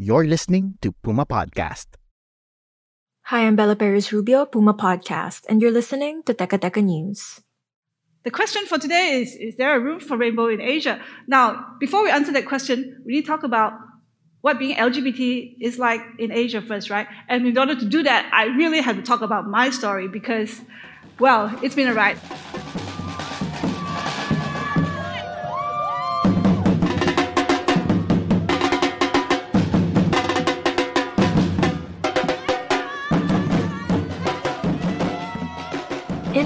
You're 0.00 0.28
listening 0.28 0.78
to 0.82 0.92
Puma 0.92 1.26
Podcast. 1.26 1.86
Hi, 3.22 3.44
I'm 3.44 3.56
Bella 3.56 3.74
Perez 3.74 4.12
Rubio, 4.12 4.46
Puma 4.46 4.72
Podcast, 4.72 5.42
and 5.48 5.60
you're 5.60 5.72
listening 5.72 6.22
to 6.22 6.34
Teka 6.34 6.60
Teka 6.60 6.84
News. 6.84 7.40
The 8.22 8.30
question 8.30 8.64
for 8.66 8.78
today 8.78 9.20
is 9.20 9.34
Is 9.34 9.56
there 9.56 9.74
a 9.74 9.80
room 9.80 9.98
for 9.98 10.16
rainbow 10.16 10.46
in 10.46 10.60
Asia? 10.60 11.02
Now, 11.26 11.74
before 11.80 12.04
we 12.04 12.10
answer 12.10 12.30
that 12.30 12.46
question, 12.46 13.02
we 13.04 13.14
need 13.14 13.22
to 13.22 13.26
talk 13.26 13.42
about 13.42 13.72
what 14.40 14.60
being 14.60 14.76
LGBT 14.76 15.56
is 15.60 15.80
like 15.80 16.02
in 16.20 16.30
Asia 16.30 16.62
first, 16.62 16.90
right? 16.90 17.08
And 17.28 17.44
in 17.44 17.58
order 17.58 17.74
to 17.74 17.84
do 17.84 18.04
that, 18.04 18.30
I 18.32 18.54
really 18.54 18.80
have 18.80 18.94
to 18.94 19.02
talk 19.02 19.20
about 19.20 19.48
my 19.48 19.70
story 19.70 20.06
because, 20.06 20.60
well, 21.18 21.50
it's 21.60 21.74
been 21.74 21.88
a 21.88 21.94
ride. 21.94 22.20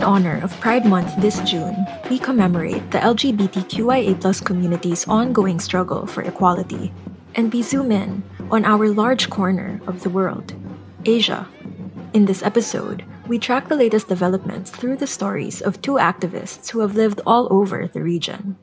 In 0.02 0.08
honor 0.08 0.40
of 0.42 0.58
Pride 0.58 0.84
Month 0.84 1.14
this 1.18 1.38
June, 1.48 1.86
we 2.10 2.18
commemorate 2.18 2.90
the 2.90 2.98
LGBTQIA 2.98 4.44
community's 4.44 5.06
ongoing 5.06 5.60
struggle 5.60 6.08
for 6.08 6.22
equality. 6.22 6.92
And 7.36 7.52
we 7.54 7.62
zoom 7.62 7.92
in 7.92 8.24
on 8.50 8.64
our 8.64 8.88
large 8.88 9.30
corner 9.30 9.80
of 9.86 10.02
the 10.02 10.10
world, 10.10 10.54
Asia. 11.04 11.46
In 12.12 12.24
this 12.24 12.42
episode, 12.42 13.04
we 13.28 13.38
track 13.38 13.68
the 13.68 13.76
latest 13.76 14.08
developments 14.08 14.72
through 14.72 14.96
the 14.96 15.06
stories 15.06 15.62
of 15.62 15.80
two 15.80 16.02
activists 16.02 16.70
who 16.70 16.80
have 16.80 16.96
lived 16.96 17.20
all 17.24 17.46
over 17.52 17.86
the 17.86 18.02
region. 18.02 18.56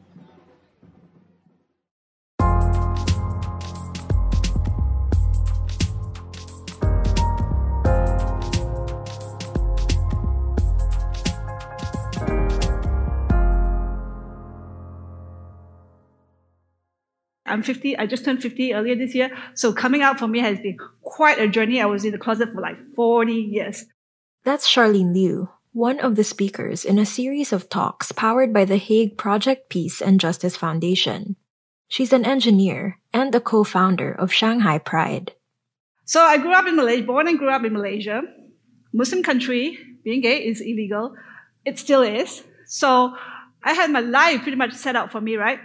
I'm 17.49 17.63
50. 17.63 17.97
I 17.97 18.05
just 18.05 18.25
turned 18.25 18.41
50 18.41 18.73
earlier 18.73 18.95
this 18.95 19.15
year. 19.15 19.35
So 19.55 19.73
coming 19.73 20.01
out 20.01 20.19
for 20.19 20.27
me 20.27 20.39
has 20.39 20.59
been 20.59 20.77
quite 21.01 21.39
a 21.39 21.47
journey. 21.47 21.81
I 21.81 21.85
was 21.85 22.05
in 22.05 22.11
the 22.11 22.17
closet 22.17 22.53
for 22.53 22.61
like 22.61 22.77
40 22.95 23.33
years. 23.33 23.85
That's 24.43 24.71
Charlene 24.71 25.13
Liu, 25.13 25.49
one 25.73 25.99
of 25.99 26.15
the 26.15 26.23
speakers 26.23 26.85
in 26.85 26.97
a 26.97 27.05
series 27.05 27.51
of 27.51 27.69
talks 27.69 28.11
powered 28.11 28.53
by 28.53 28.65
the 28.65 28.77
Hague 28.77 29.17
Project 29.17 29.69
Peace 29.69 30.01
and 30.01 30.19
Justice 30.19 30.55
Foundation. 30.55 31.35
She's 31.87 32.13
an 32.13 32.23
engineer 32.23 32.99
and 33.11 33.33
a 33.33 33.41
co-founder 33.41 34.11
of 34.11 34.31
Shanghai 34.31 34.77
Pride. 34.77 35.33
So 36.05 36.21
I 36.21 36.37
grew 36.37 36.53
up 36.53 36.67
in 36.67 36.75
Malaysia, 36.75 37.03
born 37.03 37.27
and 37.27 37.37
grew 37.37 37.49
up 37.49 37.63
in 37.63 37.73
Malaysia. 37.73 38.21
Muslim 38.93 39.23
country, 39.23 39.77
being 40.03 40.21
gay 40.21 40.45
is 40.45 40.61
illegal. 40.61 41.15
It 41.65 41.77
still 41.77 42.01
is. 42.01 42.43
So 42.65 43.13
I 43.63 43.73
had 43.73 43.91
my 43.91 43.99
life 43.99 44.41
pretty 44.43 44.57
much 44.57 44.73
set 44.73 44.95
out 44.95 45.11
for 45.11 45.19
me, 45.19 45.35
right? 45.35 45.59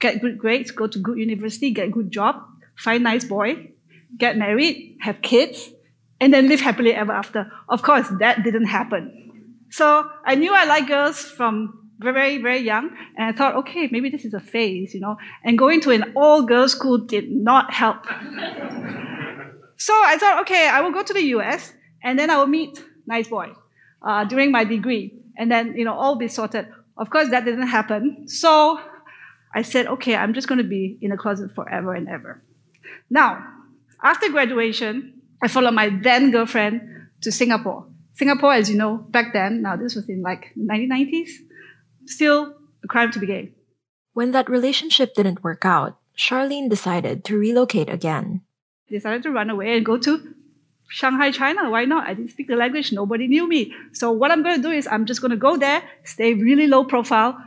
Get 0.00 0.20
good 0.20 0.38
grades, 0.38 0.70
go 0.70 0.86
to 0.86 0.98
good 0.98 1.18
university, 1.18 1.70
get 1.70 1.88
a 1.88 1.90
good 1.90 2.10
job, 2.10 2.42
find 2.76 3.04
nice 3.04 3.24
boy, 3.24 3.70
get 4.16 4.36
married, 4.36 4.96
have 5.00 5.22
kids, 5.22 5.70
and 6.20 6.34
then 6.34 6.48
live 6.48 6.60
happily 6.60 6.92
ever 6.92 7.12
after. 7.12 7.50
Of 7.68 7.82
course, 7.82 8.08
that 8.18 8.42
didn't 8.42 8.66
happen. 8.66 9.66
So 9.70 10.10
I 10.24 10.34
knew 10.34 10.52
I 10.52 10.64
liked 10.64 10.88
girls 10.88 11.20
from 11.20 11.92
very, 11.98 12.38
very 12.38 12.60
young, 12.60 12.90
and 13.16 13.28
I 13.28 13.32
thought, 13.36 13.54
okay, 13.56 13.88
maybe 13.92 14.08
this 14.08 14.24
is 14.24 14.34
a 14.34 14.40
phase, 14.40 14.94
you 14.94 15.00
know. 15.00 15.16
And 15.44 15.58
going 15.58 15.80
to 15.82 15.90
an 15.90 16.12
all-girls 16.16 16.72
school 16.72 16.98
did 16.98 17.30
not 17.30 17.72
help. 17.72 18.06
so 19.76 19.92
I 19.92 20.16
thought, 20.18 20.40
okay, 20.42 20.68
I 20.68 20.80
will 20.80 20.92
go 20.92 21.02
to 21.02 21.12
the 21.12 21.22
US, 21.36 21.72
and 22.02 22.18
then 22.18 22.30
I 22.30 22.38
will 22.38 22.46
meet 22.46 22.82
nice 23.06 23.28
boy 23.28 23.52
uh, 24.02 24.24
during 24.24 24.50
my 24.50 24.64
degree, 24.64 25.14
and 25.36 25.50
then 25.50 25.76
you 25.76 25.84
know 25.84 25.94
all 25.94 26.16
be 26.16 26.28
sorted. 26.28 26.66
Of 26.96 27.10
course, 27.10 27.28
that 27.30 27.44
didn't 27.44 27.68
happen. 27.68 28.28
So 28.28 28.80
I 29.54 29.62
said, 29.62 29.86
okay, 29.86 30.14
I'm 30.14 30.34
just 30.34 30.48
going 30.48 30.58
to 30.58 30.68
be 30.68 30.98
in 31.00 31.12
a 31.12 31.16
closet 31.16 31.54
forever 31.54 31.94
and 31.94 32.08
ever. 32.08 32.42
Now, 33.08 33.44
after 34.02 34.28
graduation, 34.30 35.20
I 35.42 35.48
followed 35.48 35.74
my 35.74 35.88
then 35.88 36.30
girlfriend 36.30 36.82
to 37.22 37.32
Singapore. 37.32 37.86
Singapore, 38.14 38.52
as 38.52 38.70
you 38.70 38.76
know, 38.76 38.98
back 38.98 39.32
then, 39.32 39.62
now 39.62 39.76
this 39.76 39.94
was 39.94 40.08
in 40.08 40.22
like 40.22 40.52
1990s, 40.58 41.30
still 42.06 42.54
a 42.84 42.86
crime 42.86 43.10
to 43.12 43.18
be 43.18 43.26
gay. 43.26 43.52
When 44.12 44.32
that 44.32 44.50
relationship 44.50 45.14
didn't 45.14 45.42
work 45.42 45.64
out, 45.64 45.96
Charlene 46.16 46.68
decided 46.68 47.24
to 47.24 47.38
relocate 47.38 47.88
again. 47.88 48.42
Decided 48.88 49.22
to 49.22 49.30
run 49.30 49.50
away 49.50 49.76
and 49.76 49.86
go 49.86 49.96
to 49.98 50.34
Shanghai, 50.88 51.30
China. 51.30 51.70
Why 51.70 51.84
not? 51.84 52.08
I 52.08 52.14
didn't 52.14 52.32
speak 52.32 52.48
the 52.48 52.56
language. 52.56 52.92
Nobody 52.92 53.28
knew 53.28 53.48
me. 53.48 53.72
So 53.92 54.10
what 54.10 54.30
I'm 54.30 54.42
going 54.42 54.56
to 54.56 54.62
do 54.62 54.70
is 54.70 54.86
I'm 54.86 55.06
just 55.06 55.20
going 55.20 55.30
to 55.30 55.36
go 55.36 55.56
there, 55.56 55.82
stay 56.04 56.34
really 56.34 56.66
low 56.66 56.84
profile, 56.84 57.38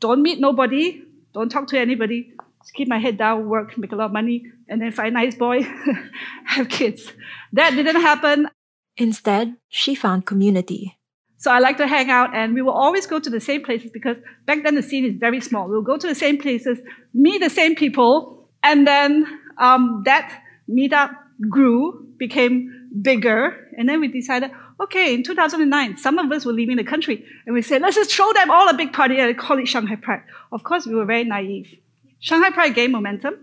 don't 0.00 0.20
meet 0.20 0.40
nobody, 0.40 1.02
don't 1.34 1.50
talk 1.50 1.68
to 1.68 1.78
anybody, 1.78 2.32
just 2.62 2.74
keep 2.74 2.88
my 2.88 2.98
head 2.98 3.18
down, 3.18 3.48
work, 3.48 3.76
make 3.78 3.92
a 3.92 3.96
lot 3.96 4.06
of 4.06 4.12
money, 4.12 4.46
and 4.68 4.80
then 4.80 4.92
find 4.92 5.08
a 5.08 5.10
nice 5.12 5.34
boy, 5.34 5.62
have 6.44 6.68
kids. 6.68 7.12
That 7.52 7.70
didn't 7.70 8.00
happen. 8.00 8.48
Instead, 8.96 9.56
she 9.68 9.94
found 9.94 10.26
community. 10.26 10.98
So 11.36 11.52
I 11.52 11.60
like 11.60 11.76
to 11.76 11.86
hang 11.86 12.10
out, 12.10 12.34
and 12.34 12.52
we 12.54 12.62
will 12.62 12.72
always 12.72 13.06
go 13.06 13.20
to 13.20 13.30
the 13.30 13.40
same 13.40 13.62
places 13.62 13.90
because 13.92 14.16
back 14.44 14.64
then 14.64 14.74
the 14.74 14.82
scene 14.82 15.04
is 15.04 15.14
very 15.18 15.40
small. 15.40 15.68
We'll 15.68 15.82
go 15.82 15.96
to 15.96 16.06
the 16.06 16.14
same 16.14 16.38
places, 16.38 16.78
meet 17.14 17.40
the 17.40 17.50
same 17.50 17.76
people, 17.76 18.48
and 18.64 18.86
then 18.86 19.24
um, 19.58 20.02
that 20.04 20.42
meetup 20.68 21.14
grew, 21.48 22.06
became 22.18 22.88
bigger, 23.00 23.68
and 23.76 23.88
then 23.88 24.00
we 24.00 24.08
decided, 24.08 24.50
okay, 24.80 25.14
in 25.14 25.22
2009, 25.22 25.96
some 25.96 26.18
of 26.18 26.30
us 26.30 26.44
were 26.44 26.52
leaving 26.52 26.76
the 26.76 26.84
country, 26.84 27.24
and 27.46 27.54
we 27.54 27.62
said, 27.62 27.82
let's 27.82 27.96
just 27.96 28.12
throw 28.12 28.32
them 28.32 28.50
all 28.50 28.68
a 28.68 28.74
big 28.74 28.92
party 28.92 29.18
and 29.18 29.36
call 29.36 29.58
it 29.58 29.66
Shanghai 29.66 29.96
Pride. 29.96 30.22
Of 30.52 30.62
course, 30.62 30.86
we 30.86 30.94
were 30.94 31.04
very 31.04 31.24
naive. 31.24 31.78
Shanghai 32.20 32.50
Pride 32.50 32.74
gained 32.74 32.92
momentum, 32.92 33.34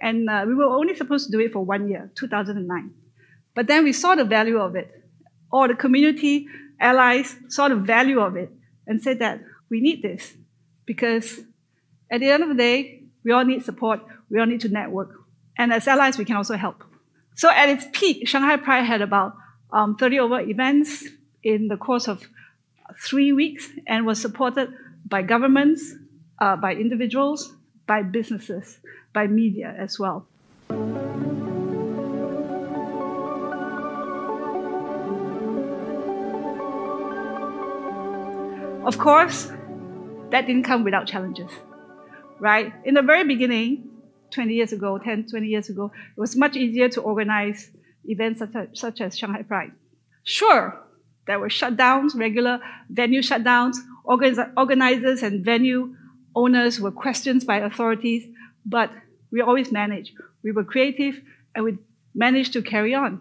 and 0.00 0.28
uh, 0.28 0.44
we 0.46 0.54
were 0.54 0.64
only 0.64 0.94
supposed 0.94 1.26
to 1.26 1.32
do 1.32 1.40
it 1.40 1.52
for 1.52 1.64
one 1.64 1.88
year, 1.88 2.10
2009. 2.14 2.94
But 3.54 3.66
then 3.68 3.84
we 3.84 3.92
saw 3.92 4.14
the 4.14 4.24
value 4.24 4.58
of 4.58 4.76
it. 4.76 4.90
All 5.50 5.68
the 5.68 5.74
community 5.74 6.48
allies 6.80 7.36
saw 7.48 7.68
the 7.68 7.76
value 7.76 8.20
of 8.20 8.36
it 8.36 8.50
and 8.86 9.00
said 9.00 9.20
that 9.20 9.40
we 9.70 9.80
need 9.80 10.02
this 10.02 10.34
because 10.84 11.40
at 12.10 12.20
the 12.20 12.30
end 12.30 12.42
of 12.42 12.48
the 12.48 12.54
day, 12.54 13.04
we 13.24 13.32
all 13.32 13.44
need 13.44 13.64
support, 13.64 14.00
we 14.28 14.38
all 14.38 14.46
need 14.46 14.60
to 14.60 14.68
network. 14.68 15.10
And 15.56 15.72
as 15.72 15.86
allies, 15.86 16.18
we 16.18 16.24
can 16.24 16.36
also 16.36 16.56
help. 16.56 16.84
So 17.36 17.48
at 17.50 17.68
its 17.68 17.86
peak, 17.92 18.28
Shanghai 18.28 18.56
Pride 18.56 18.84
had 18.84 19.00
about 19.00 19.34
um, 19.74 19.96
30 19.96 20.20
over 20.20 20.40
events 20.40 21.04
in 21.42 21.68
the 21.68 21.76
course 21.76 22.08
of 22.08 22.26
three 22.96 23.32
weeks 23.32 23.68
and 23.86 24.06
was 24.06 24.20
supported 24.20 24.72
by 25.06 25.20
governments, 25.20 25.94
uh, 26.38 26.56
by 26.56 26.72
individuals, 26.74 27.52
by 27.86 28.02
businesses, 28.02 28.78
by 29.12 29.26
media 29.26 29.74
as 29.76 29.98
well. 29.98 30.26
Of 38.86 38.98
course, 38.98 39.50
that 40.30 40.46
didn't 40.46 40.64
come 40.64 40.84
without 40.84 41.06
challenges, 41.06 41.50
right? 42.38 42.72
In 42.84 42.94
the 42.94 43.02
very 43.02 43.24
beginning, 43.24 43.90
20 44.30 44.54
years 44.54 44.72
ago, 44.72 44.98
10, 44.98 45.26
20 45.30 45.46
years 45.46 45.68
ago, 45.68 45.90
it 46.16 46.20
was 46.20 46.36
much 46.36 46.54
easier 46.54 46.88
to 46.90 47.00
organize 47.00 47.70
events 48.06 48.40
such 48.40 48.54
as, 48.54 48.68
such 48.72 49.00
as 49.00 49.16
Shanghai 49.16 49.42
Pride. 49.42 49.72
Sure, 50.24 50.80
there 51.26 51.38
were 51.38 51.48
shutdowns, 51.48 52.14
regular 52.14 52.60
venue 52.90 53.22
shutdowns. 53.22 53.76
Organizers 54.04 55.22
and 55.22 55.44
venue 55.44 55.96
owners 56.34 56.78
were 56.78 56.90
questioned 56.90 57.46
by 57.46 57.58
authorities, 57.58 58.26
but 58.66 58.90
we 59.30 59.40
always 59.40 59.72
managed. 59.72 60.12
We 60.42 60.52
were 60.52 60.64
creative 60.64 61.20
and 61.54 61.64
we 61.64 61.78
managed 62.14 62.52
to 62.52 62.62
carry 62.62 62.94
on. 62.94 63.20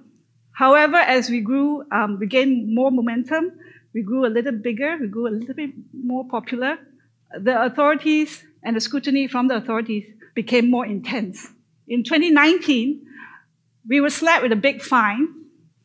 However, 0.51 0.97
as 0.97 1.29
we 1.29 1.39
grew, 1.39 1.83
um, 1.91 2.19
we 2.19 2.27
gained 2.27 2.75
more 2.75 2.91
momentum. 2.91 3.53
We 3.93 4.01
grew 4.01 4.25
a 4.25 4.27
little 4.27 4.51
bigger. 4.51 4.97
We 4.99 5.07
grew 5.07 5.27
a 5.27 5.35
little 5.39 5.55
bit 5.55 5.71
more 5.93 6.25
popular. 6.27 6.77
the 7.39 7.61
authorities 7.63 8.43
and 8.63 8.75
the 8.75 8.81
scrutiny 8.81 9.27
from 9.27 9.47
the 9.47 9.55
authorities 9.55 10.05
became 10.35 10.69
more 10.69 10.85
intense. 10.85 11.51
In 11.87 12.03
2019, 12.03 13.05
we 13.87 14.01
were 14.01 14.09
slapped 14.09 14.43
with 14.43 14.51
a 14.51 14.57
big 14.57 14.81
fine 14.81 15.27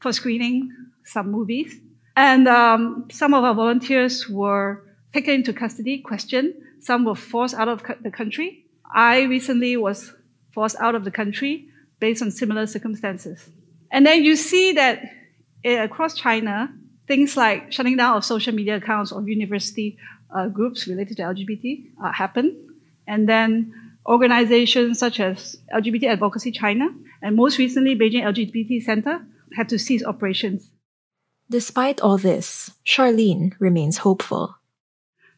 for 0.00 0.12
screening 0.12 0.70
some 1.04 1.30
movies. 1.30 1.80
And 2.16 2.48
um, 2.48 3.08
some 3.10 3.34
of 3.34 3.44
our 3.44 3.54
volunteers 3.54 4.28
were 4.28 4.84
taken 5.12 5.34
into 5.34 5.52
custody, 5.52 5.98
questioned. 5.98 6.54
Some 6.80 7.04
were 7.04 7.14
forced 7.14 7.54
out 7.54 7.68
of 7.68 7.82
the 8.02 8.10
country. 8.10 8.64
I 8.94 9.22
recently 9.22 9.76
was 9.76 10.12
forced 10.52 10.76
out 10.80 10.94
of 10.94 11.04
the 11.04 11.10
country 11.10 11.68
based 12.00 12.22
on 12.22 12.30
similar 12.30 12.66
circumstances. 12.66 13.48
And 13.90 14.06
then 14.06 14.22
you 14.22 14.36
see 14.36 14.72
that 14.72 15.02
eh, 15.64 15.82
across 15.82 16.14
China, 16.14 16.72
things 17.06 17.36
like 17.36 17.72
shutting 17.72 17.96
down 17.96 18.16
of 18.16 18.24
social 18.24 18.54
media 18.54 18.76
accounts 18.76 19.12
of 19.12 19.28
university 19.28 19.96
uh, 20.34 20.48
groups 20.48 20.86
related 20.86 21.16
to 21.16 21.22
LGBT 21.22 21.86
uh, 22.02 22.12
happen. 22.12 22.74
And 23.06 23.28
then 23.28 23.87
organizations 24.08 24.98
such 24.98 25.20
as 25.20 25.56
LGBT 25.74 26.04
Advocacy 26.04 26.50
China 26.50 26.88
and 27.22 27.36
most 27.36 27.58
recently 27.58 27.94
Beijing 27.94 28.24
LGBT 28.24 28.82
Center 28.82 29.20
had 29.54 29.68
to 29.68 29.78
cease 29.78 30.04
operations. 30.04 30.70
Despite 31.50 32.00
all 32.00 32.18
this, 32.18 32.72
Charlene 32.86 33.52
remains 33.58 33.98
hopeful. 33.98 34.56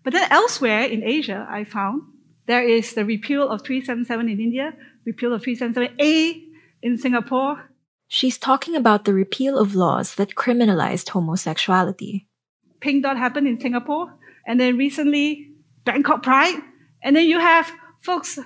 But 0.03 0.13
then 0.13 0.31
elsewhere 0.31 0.85
in 0.85 1.03
Asia, 1.03 1.47
I 1.51 1.65
found 1.65 2.03
there 2.47 2.67
is 2.67 2.95
the 2.95 3.05
repeal 3.05 3.49
of 3.49 3.63
377 3.63 4.29
in 4.29 4.41
India, 4.41 4.75
repeal 5.05 5.33
of 5.33 5.43
377A 5.43 6.43
in 6.83 6.99
Singapore. 6.99 7.71
She's 8.09 8.39
talking 8.39 8.75
about 8.75 9.05
the 9.05 9.13
repeal 9.13 9.59
of 9.59 9.75
laws 9.75 10.15
that 10.17 10.35
criminalized 10.35 11.11
homosexuality. 11.11 12.27
Pink 12.81 13.03
Dot 13.03 13.17
happened 13.17 13.47
in 13.47 13.61
Singapore, 13.61 14.13
and 14.47 14.59
then 14.59 14.77
recently 14.77 15.53
Bangkok 15.85 16.23
Pride, 16.23 16.61
and 17.03 17.15
then 17.15 17.27
you 17.27 17.39
have 17.39 17.71
folks, 18.01 18.39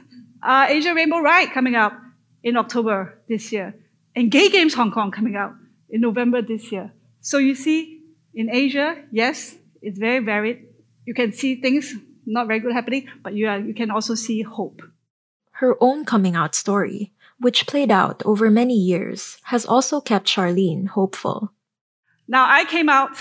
uh, 0.45 0.67
Asia 0.69 0.95
Rainbow 0.95 1.21
Ride 1.21 1.53
coming 1.53 1.75
up 1.75 1.95
in 2.43 2.57
October 2.57 3.19
this 3.29 3.51
year, 3.51 3.75
and 4.15 4.31
Gay 4.31 4.51
Games 4.51 4.75
Hong 4.75 4.93
Kong 4.93 5.11
coming 5.11 5.37
out 5.37 5.55
in 5.89 6.01
November 6.01 6.43
this 6.43 6.71
year. 6.71 6.93
So 7.21 7.39
you 7.39 7.55
see, 7.55 8.03
in 8.35 8.51
Asia, 8.51 9.03
yes, 9.11 9.57
it's 9.81 9.99
very 9.99 10.19
varied. 10.19 10.67
You 11.07 11.15
can 11.15 11.33
see 11.33 11.61
things 11.61 11.95
not 12.27 12.47
very 12.47 12.61
good 12.61 12.73
happening, 12.73 13.09
but 13.23 13.35
you, 13.35 13.49
are, 13.49 13.59
you 13.59 13.75
can 13.75 13.91
also 13.91 14.15
see 14.15 14.43
hope. 14.43 14.83
Her 15.53 15.77
own 15.81 16.05
coming 16.05 16.37
out 16.37 16.55
story, 16.55 17.13
which 17.39 17.67
played 17.67 17.91
out 17.91 18.23
over 18.25 18.51
many 18.51 18.75
years, 18.75 19.39
has 19.45 19.65
also 19.65 20.01
kept 20.01 20.27
Charlene 20.27 20.89
hopeful. 20.89 21.53
Now, 22.29 22.47
I 22.49 22.65
came 22.65 22.89
out 22.89 23.17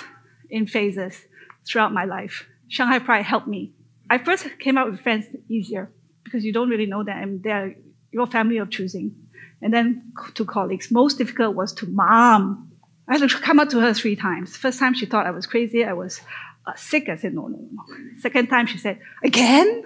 in 0.50 0.68
phases 0.68 1.26
throughout 1.66 1.94
my 1.94 2.06
life. 2.06 2.46
Shanghai 2.68 3.00
Pride 3.00 3.26
helped 3.26 3.48
me. 3.48 3.74
I 4.10 4.18
first 4.18 4.48
came 4.60 4.78
out 4.78 4.90
with 4.92 5.02
friends 5.02 5.28
easier 5.50 5.92
because 6.24 6.44
you 6.44 6.54
don't 6.54 6.70
really 6.70 6.86
know 6.86 7.04
them. 7.04 7.42
They're 7.44 7.76
your 8.12 8.28
family 8.28 8.58
of 8.58 8.70
choosing. 8.70 9.16
And 9.62 9.74
then 9.74 10.14
to 10.36 10.46
colleagues. 10.46 10.92
Most 10.92 11.18
difficult 11.18 11.56
was 11.56 11.74
to 11.76 11.88
mom. 11.88 12.72
I 13.08 13.18
had 13.18 13.30
to 13.30 13.40
come 13.40 13.60
up 13.60 13.70
to 13.70 13.80
her 13.80 13.94
three 13.94 14.16
times. 14.16 14.56
First 14.56 14.80
time 14.80 14.94
she 14.94 15.06
thought 15.06 15.26
I 15.26 15.32
was 15.32 15.46
crazy. 15.46 15.84
I 15.84 15.94
was 15.94 16.22
uh, 16.66 16.74
sick. 16.76 17.10
I 17.10 17.16
said, 17.16 17.34
no, 17.34 17.48
no, 17.48 17.58
no. 17.58 17.84
Second 18.20 18.48
time 18.48 18.68
she 18.68 18.78
said, 18.78 19.00
again? 19.24 19.84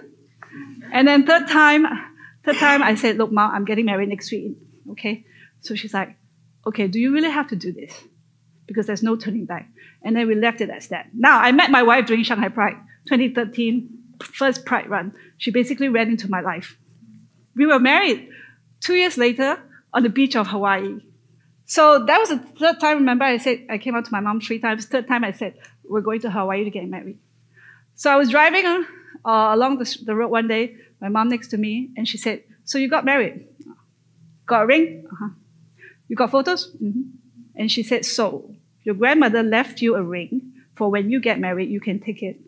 And 0.92 1.06
then 1.06 1.26
third 1.26 1.48
time, 1.48 1.86
third 2.44 2.56
time 2.56 2.82
I 2.82 2.94
said, 2.94 3.18
look, 3.18 3.32
mom, 3.32 3.52
I'm 3.52 3.64
getting 3.64 3.86
married 3.86 4.08
next 4.08 4.30
week. 4.30 4.56
Okay? 4.90 5.24
So 5.60 5.74
she's 5.74 5.94
like, 5.94 6.16
okay, 6.66 6.86
do 6.86 6.98
you 6.98 7.12
really 7.12 7.30
have 7.30 7.48
to 7.48 7.56
do 7.56 7.72
this? 7.72 7.92
Because 8.66 8.86
there's 8.86 9.02
no 9.02 9.16
turning 9.16 9.46
back. 9.46 9.68
And 10.02 10.16
then 10.16 10.26
we 10.26 10.34
left 10.34 10.60
it 10.60 10.70
as 10.70 10.88
that. 10.88 11.08
Now, 11.14 11.40
I 11.40 11.52
met 11.52 11.70
my 11.70 11.82
wife 11.82 12.06
during 12.06 12.22
Shanghai 12.22 12.48
Pride, 12.48 12.76
2013, 13.06 13.97
first 14.22 14.64
Pride 14.64 14.88
run. 14.88 15.14
She 15.36 15.50
basically 15.50 15.88
ran 15.88 16.08
into 16.08 16.30
my 16.30 16.40
life. 16.40 16.76
We 17.54 17.66
were 17.66 17.78
married 17.78 18.28
two 18.80 18.94
years 18.94 19.18
later 19.18 19.58
on 19.92 20.02
the 20.02 20.08
beach 20.08 20.36
of 20.36 20.48
Hawaii. 20.48 21.00
So 21.66 22.04
that 22.04 22.18
was 22.18 22.30
the 22.30 22.38
third 22.38 22.80
time, 22.80 22.98
remember, 22.98 23.24
I 23.24 23.36
said, 23.36 23.66
I 23.68 23.78
came 23.78 23.94
out 23.94 24.06
to 24.06 24.12
my 24.12 24.20
mom 24.20 24.40
three 24.40 24.58
times. 24.58 24.86
Third 24.86 25.06
time, 25.06 25.22
I 25.22 25.32
said, 25.32 25.54
we're 25.84 26.00
going 26.00 26.20
to 26.20 26.30
Hawaii 26.30 26.64
to 26.64 26.70
get 26.70 26.88
married. 26.88 27.18
So 27.94 28.10
I 28.10 28.16
was 28.16 28.30
driving 28.30 28.64
uh, 28.64 28.84
along 29.24 29.78
the, 29.78 29.98
the, 30.04 30.14
road 30.14 30.30
one 30.30 30.48
day, 30.48 30.76
my 31.00 31.08
mom 31.08 31.28
next 31.28 31.48
to 31.48 31.58
me, 31.58 31.90
and 31.96 32.06
she 32.06 32.16
said, 32.16 32.44
So 32.64 32.78
you 32.78 32.88
got 32.88 33.04
married? 33.04 33.46
Got 34.46 34.62
a 34.62 34.66
ring? 34.66 35.04
Uh-huh. 35.12 35.28
You 36.08 36.16
got 36.16 36.30
photos? 36.30 36.74
Mm-hmm. 36.76 37.02
And 37.56 37.70
she 37.70 37.82
said, 37.82 38.04
So 38.04 38.54
your 38.82 38.94
grandmother 38.94 39.42
left 39.42 39.82
you 39.82 39.96
a 39.96 40.02
ring 40.02 40.52
for 40.76 40.90
when 40.90 41.10
you 41.10 41.20
get 41.20 41.38
married, 41.38 41.68
you 41.68 41.80
can 41.80 41.98
take 41.98 42.22
it. 42.22 42.40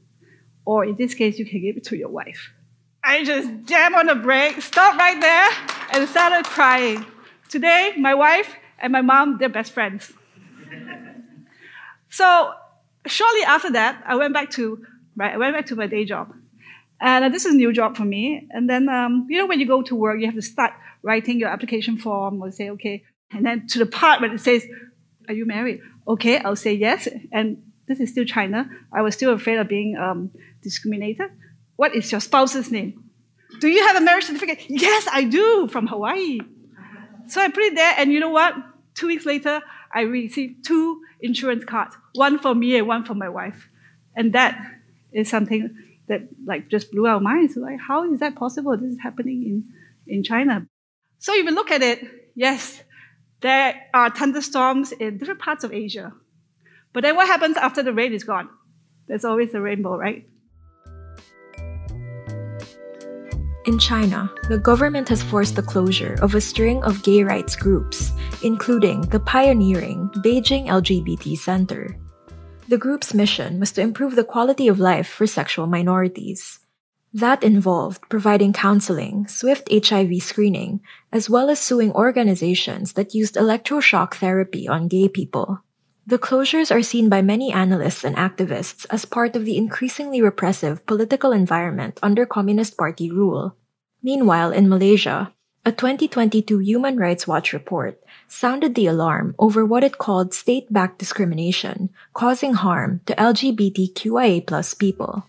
Or 0.65 0.85
in 0.85 0.97
this 0.97 1.15
case, 1.15 1.39
you 1.39 1.45
can 1.45 1.61
give 1.61 1.77
it 1.77 1.85
to 1.85 1.97
your 1.97 2.09
wife. 2.09 2.51
I 3.03 3.25
just 3.25 3.49
jammed 3.65 3.95
on 3.95 4.07
the 4.07 4.15
brake, 4.15 4.61
stopped 4.61 4.99
right 4.99 5.21
there, 5.21 5.49
and 5.93 6.09
started 6.09 6.45
crying. 6.45 7.05
Today, 7.49 7.95
my 7.97 8.15
wife 8.15 8.55
and 8.79 8.93
my 8.93 9.01
mom, 9.01 9.39
they're 9.39 9.49
best 9.49 9.73
friends. 9.73 10.13
so 12.11 12.53
shortly 13.07 13.43
after 13.43 13.73
that, 13.73 14.03
I 14.07 14.17
went 14.17 14.35
back 14.35 14.51
to 14.53 14.85
right, 15.17 15.35
I 15.35 15.39
went 15.39 15.55
back 15.55 15.67
to 15.67 15.77
my 15.77 15.87
day 15.87 16.05
job. 16.05 16.33
And 17.01 17.25
uh, 17.25 17.29
this 17.31 17.47
is 17.47 17.55
a 17.55 17.57
new 17.57 17.73
job 17.73 17.97
for 17.97 18.05
me. 18.05 18.47
And 18.51 18.69
then, 18.69 18.89
um, 18.89 19.27
you 19.31 19.39
know, 19.39 19.47
when 19.47 19.59
you 19.59 19.67
go 19.67 19.83
to 19.83 19.95
work, 19.95 20.21
you 20.21 20.27
have 20.27 20.35
to 20.35 20.43
start 20.43 20.73
writing 21.03 21.39
your 21.39 21.49
application 21.49 21.97
form 21.97 22.43
or 22.43 22.51
say, 22.51 22.71
okay. 22.71 23.05
And 23.33 23.47
then 23.47 23.67
to 23.69 23.79
the 23.79 23.87
part 23.87 24.21
where 24.21 24.33
it 24.33 24.41
says, 24.41 24.67
are 25.29 25.35
you 25.35 25.47
married? 25.47 25.81
Okay, 26.07 26.39
I'll 26.39 26.57
say 26.57 26.75
yes. 26.75 27.09
And 27.33 27.63
this 27.89 28.01
is 28.01 28.11
still 28.11 28.25
China. 28.25 28.69
I 28.93 29.01
was 29.03 29.15
still 29.15 29.33
afraid 29.33 29.59
of 29.59 29.69
being 29.69 29.97
um, 29.97 30.31
discriminated. 30.63 31.31
What 31.77 31.95
is 31.95 32.11
your 32.13 32.21
spouse's 32.21 32.71
name? 32.71 33.05
Do 33.61 33.69
you 33.69 33.87
have 33.87 33.97
a 33.97 34.01
marriage 34.01 34.25
certificate? 34.25 34.65
Yes, 34.69 35.09
I 35.11 35.25
do, 35.25 35.69
from 35.69 35.87
Hawaii. 35.87 36.39
So 37.29 37.41
I 37.41 37.49
put 37.49 37.63
it 37.65 37.75
there, 37.75 37.95
and 37.99 38.13
you 38.13 38.21
know 38.21 38.31
what? 38.31 38.55
Two 38.95 39.07
weeks 39.07 39.27
later, 39.27 39.61
I 39.93 40.03
received 40.03 40.65
two 40.65 41.01
insurance 41.21 41.65
cards, 41.65 41.97
one 42.15 42.39
for 42.39 42.55
me 42.55 42.77
and 42.77 42.87
one 42.87 43.05
for 43.05 43.15
my 43.15 43.29
wife. 43.29 43.69
And 44.15 44.33
that 44.35 44.61
is 45.13 45.29
something 45.29 45.75
that 46.09 46.23
like 46.45 46.69
just 46.69 46.91
blew 46.91 47.07
our 47.07 47.21
minds. 47.21 47.57
Like, 47.57 47.81
how 47.81 48.11
is 48.13 48.21
that 48.21 48.35
possible? 48.35 48.77
This 48.77 48.93
is 48.93 49.01
happening 49.01 49.43
in, 49.45 50.15
in 50.15 50.23
China. 50.23 50.67
So 51.19 51.35
if 51.35 51.45
you 51.45 51.51
look 51.51 51.71
at 51.71 51.83
it, 51.83 52.05
yes, 52.35 52.83
there 53.41 53.75
are 53.95 54.11
thunderstorms 54.11 54.93
in 54.93 55.19
different 55.19 55.41
parts 55.41 55.65
of 55.65 55.73
Asia. 55.73 56.13
But 56.93 57.03
then 57.03 57.17
what 57.17 57.27
happens 57.27 57.57
after 57.57 57.83
the 57.83 57.93
rain 57.93 58.13
is 58.13 58.25
gone? 58.25 58.49
There's 59.07 59.25
always 59.25 59.55
a 59.55 59.61
rainbow, 59.61 59.97
right? 59.97 60.29
In 63.67 63.79
China, 63.79 64.33
the 64.49 64.59
government 64.59 65.07
has 65.11 65.23
forced 65.23 65.55
the 65.55 65.63
closure 65.63 66.17
of 66.23 66.35
a 66.35 66.41
string 66.41 66.83
of 66.83 67.03
gay 67.03 67.23
rights 67.23 67.55
groups, 67.55 68.11
including 68.43 69.03
the 69.03 69.21
pioneering 69.21 70.09
Beijing 70.25 70.67
LGBT 70.67 71.37
Center. 71.37 71.95
The 72.69 72.79
group's 72.79 73.13
mission 73.13 73.61
was 73.61 73.73
to 73.73 73.83
improve 73.83 74.17
the 74.17 74.25
quality 74.25 74.67
of 74.67 74.81
life 74.81 75.09
for 75.09 75.27
sexual 75.27 75.67
minorities. 75.67 76.61
That 77.13 77.45
involved 77.45 78.09
providing 78.09 78.55
counseling, 78.55 79.27
swift 79.27 79.69
HIV 79.71 80.23
screening, 80.23 80.81
as 81.13 81.29
well 81.29 81.51
as 81.51 81.61
suing 81.61 81.93
organizations 81.93 82.95
that 82.95 83.15
used 83.15 83.35
electroshock 83.35 84.15
therapy 84.15 84.69
on 84.69 84.89
gay 84.89 85.09
people. 85.09 85.61
The 86.07 86.19
closures 86.19 86.75
are 86.75 86.83
seen 86.83 87.09
by 87.09 87.23
many 87.23 87.53
analysts 87.53 88.05
and 88.05 88.17
activists 88.17 88.87
as 88.91 89.05
part 89.05 89.37
of 89.37 89.45
the 89.45 89.57
increasingly 89.57 90.21
repressive 90.21 90.85
political 90.87 91.31
environment 91.31 92.01
under 92.03 92.27
Communist 92.27 92.77
Party 92.77 93.11
rule. 93.11 93.55
Meanwhile, 94.03 94.51
in 94.53 94.69
Malaysia, 94.69 95.33
a 95.65 95.73
2022 95.73 96.59
Human 96.59 96.97
Rights 96.97 97.29
Watch 97.29 97.53
report 97.53 98.01
sounded 98.29 98.75
the 98.75 98.87
alarm 98.87 99.35
over 99.39 99.65
what 99.65 99.85
it 99.85 99.99
called 99.99 100.33
state-backed 100.33 100.99
discrimination 100.99 101.91
causing 102.15 102.55
harm 102.55 103.03
to 103.05 103.15
LGBTQIA 103.15 104.79
people. 104.79 105.27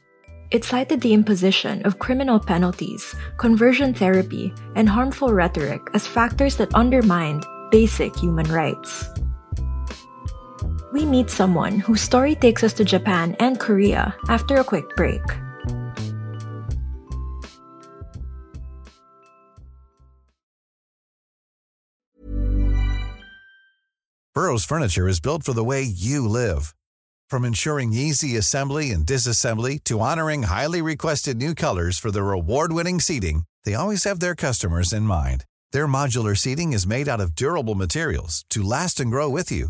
It 0.50 0.63
cited 0.63 1.01
the 1.01 1.13
imposition 1.13 1.86
of 1.86 2.00
criminal 2.00 2.40
penalties, 2.40 3.13
conversion 3.38 3.94
therapy, 3.94 4.54
and 4.75 4.88
harmful 4.88 5.34
rhetoric 5.34 5.82
as 5.94 6.08
factors 6.08 6.56
that 6.56 6.74
undermined 6.74 7.46
basic 7.72 8.16
human 8.16 8.50
rights 8.51 9.10
we 10.91 11.05
meet 11.05 11.29
someone 11.29 11.79
whose 11.79 12.01
story 12.01 12.36
takes 12.36 12.63
us 12.63 12.74
to 12.74 12.86
Japan 12.86 13.36
and 13.39 13.60
Korea 13.60 14.15
after 14.29 14.57
a 14.57 14.63
quick 14.63 14.95
break. 14.95 15.21
Burrow's 24.33 24.63
furniture 24.63 25.10
is 25.10 25.19
built 25.19 25.43
for 25.43 25.53
the 25.53 25.63
way 25.63 25.81
you 25.81 26.27
live. 26.27 26.74
From 27.29 27.43
ensuring 27.45 27.93
easy 27.93 28.38
assembly 28.38 28.91
and 28.91 29.05
disassembly 29.05 29.83
to 29.83 30.00
honoring 30.00 30.43
highly 30.43 30.81
requested 30.81 31.38
new 31.38 31.53
colors 31.53 32.00
for 32.00 32.12
their 32.12 32.31
award-winning 32.31 33.01
seating, 33.01 33.43
they 33.65 33.74
always 33.74 34.05
have 34.05 34.19
their 34.19 34.36
customers 34.36 34.93
in 34.93 35.03
mind. 35.03 35.45
Their 35.74 35.86
modular 35.86 36.38
seating 36.38 36.71
is 36.74 36.88
made 36.88 37.10
out 37.10 37.19
of 37.21 37.36
durable 37.36 37.75
materials 37.75 38.45
to 38.50 38.62
last 38.62 39.00
and 39.00 39.12
grow 39.12 39.29
with 39.29 39.51
you. 39.51 39.69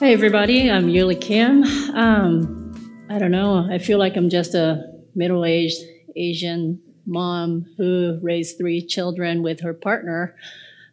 Hey 0.00 0.14
everybody, 0.14 0.70
I'm 0.70 0.86
Yuli 0.86 1.20
Kim. 1.20 1.62
Um, 1.94 3.04
I 3.10 3.18
don't 3.18 3.30
know, 3.30 3.68
I 3.70 3.76
feel 3.76 3.98
like 3.98 4.16
I'm 4.16 4.30
just 4.30 4.54
a 4.54 4.94
middle 5.14 5.44
aged 5.44 5.76
Asian 6.16 6.80
mom 7.04 7.66
who 7.76 8.18
raised 8.22 8.56
three 8.56 8.80
children 8.80 9.42
with 9.42 9.60
her 9.60 9.74
partner. 9.74 10.34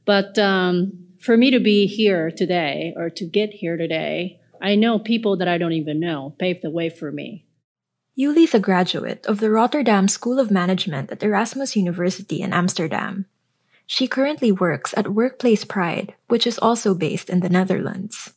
But 0.04 0.38
um, 0.38 0.92
for 1.20 1.38
me 1.38 1.52
to 1.52 1.60
be 1.62 1.88
here 1.88 2.32
today 2.32 2.94
or 2.98 3.10
to 3.12 3.24
get 3.24 3.52
here 3.54 3.78
today, 3.78 4.42
I 4.62 4.76
know 4.76 5.00
people 5.00 5.38
that 5.38 5.48
I 5.48 5.58
don't 5.58 5.72
even 5.72 6.02
know 6.02 6.36
paved 6.38 6.62
the 6.62 6.70
way 6.70 6.90
for 6.90 7.10
me. 7.10 7.46
Yuli 8.20 8.44
is 8.44 8.54
a 8.54 8.60
graduate 8.60 9.26
of 9.26 9.40
the 9.40 9.50
Rotterdam 9.50 10.10
School 10.10 10.38
of 10.38 10.52
Management 10.52 11.14
at 11.14 11.24
Erasmus 11.24 11.78
University 11.78 12.42
in 12.42 12.52
Amsterdam. 12.52 13.26
She 13.86 14.06
currently 14.06 14.52
works 14.52 14.94
at 14.98 15.14
Workplace 15.14 15.64
Pride, 15.64 16.14
which 16.28 16.46
is 16.46 16.60
also 16.60 16.94
based 16.94 17.30
in 17.30 17.40
the 17.40 17.48
Netherlands. 17.48 18.34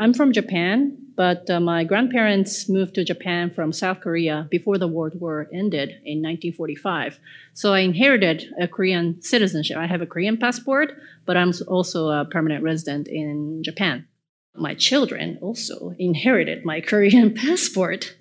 I'm 0.00 0.14
from 0.14 0.32
Japan, 0.32 0.96
but 1.16 1.50
uh, 1.50 1.58
my 1.58 1.82
grandparents 1.82 2.68
moved 2.68 2.94
to 2.94 3.04
Japan 3.04 3.50
from 3.50 3.72
South 3.72 4.00
Korea 4.00 4.46
before 4.48 4.78
the 4.78 4.86
World 4.86 5.20
War 5.20 5.48
ended 5.52 5.88
in 6.04 6.22
1945. 6.22 7.18
So 7.54 7.74
I 7.74 7.80
inherited 7.80 8.44
a 8.60 8.68
Korean 8.68 9.20
citizenship. 9.20 9.76
I 9.76 9.86
have 9.86 10.00
a 10.00 10.06
Korean 10.06 10.36
passport, 10.36 10.92
but 11.26 11.36
I'm 11.36 11.52
also 11.66 12.10
a 12.10 12.24
permanent 12.24 12.62
resident 12.62 13.08
in 13.08 13.62
Japan. 13.64 14.06
My 14.54 14.74
children 14.74 15.38
also 15.42 15.94
inherited 15.98 16.64
my 16.64 16.80
Korean 16.90 17.34
passport. 17.34 18.14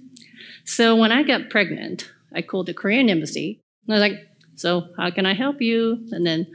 So 0.65 0.95
when 0.95 1.11
I 1.11 1.21
got 1.21 1.51
pregnant, 1.51 2.11
I 2.33 2.41
called 2.41 2.65
the 2.65 2.73
Korean 2.73 3.07
embassy. 3.09 3.61
And 3.87 3.95
I 3.95 3.99
was 3.99 4.09
like, 4.09 4.27
"So 4.55 4.89
how 4.97 5.11
can 5.11 5.27
I 5.27 5.35
help 5.35 5.61
you?" 5.61 6.07
And 6.11 6.25
then, 6.25 6.47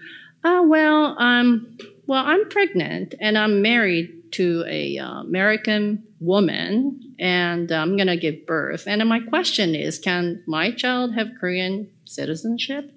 "Oh 0.45 0.67
well, 0.67 1.17
um, 1.19 1.79
well 2.09 2.25
I'm 2.27 2.49
pregnant 2.49 3.15
and 3.21 3.39
I'm 3.39 3.63
married 3.63 4.22
to 4.33 4.65
a 4.69 4.99
uh, 4.99 5.21
American 5.21 6.05
woman 6.21 7.15
and 7.19 7.71
I'm 7.71 7.97
to 7.97 8.17
give 8.17 8.47
birth. 8.47 8.87
And 8.87 9.07
my 9.09 9.21
question 9.21 9.75
is, 9.75 9.99
can 9.99 10.43
my 10.47 10.71
child 10.73 11.15
have 11.15 11.29
Korean 11.39 11.91
citizenship? 12.05 12.93